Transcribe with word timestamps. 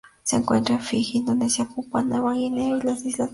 Se 0.23 0.35
encuentra 0.35 0.73
en 0.73 0.81
Fiji, 0.81 1.19
Indonesia, 1.19 1.65
Papúa 1.75 2.01
Nueva 2.01 2.33
Guinea 2.33 2.69
y 2.79 2.81
las 2.81 3.05
Islas 3.05 3.29
Solomon. 3.29 3.29